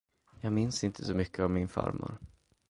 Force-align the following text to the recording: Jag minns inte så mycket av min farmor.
Jag 0.41 0.53
minns 0.53 0.83
inte 0.83 1.05
så 1.05 1.13
mycket 1.13 1.39
av 1.39 1.49
min 1.51 1.67
farmor. 1.67 2.17